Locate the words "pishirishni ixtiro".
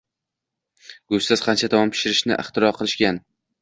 1.95-2.77